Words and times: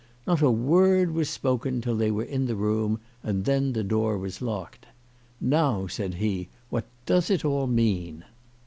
Not 0.25 0.41
a 0.41 0.49
word 0.49 1.11
was 1.11 1.29
spoken 1.29 1.79
till 1.79 1.95
they 1.95 2.09
were 2.09 2.23
in 2.23 2.47
the 2.47 2.55
room 2.55 2.99
and 3.21 3.45
the 3.45 3.83
door 3.83 4.17
was 4.17 4.41
locked." 4.41 4.87
Now," 5.39 5.85
said 5.85 6.15
he," 6.15 6.49
what 6.71 6.85
does 7.05 7.29
it 7.29 7.45
all 7.45 7.67
mean 7.67 8.25